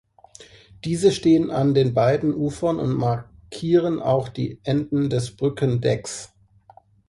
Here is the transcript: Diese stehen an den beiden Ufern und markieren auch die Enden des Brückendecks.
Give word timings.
Diese 0.83 1.11
stehen 1.11 1.51
an 1.51 1.75
den 1.75 1.93
beiden 1.93 2.33
Ufern 2.33 2.79
und 2.79 2.93
markieren 2.95 4.01
auch 4.01 4.29
die 4.29 4.59
Enden 4.63 5.11
des 5.11 5.35
Brückendecks. 5.37 6.33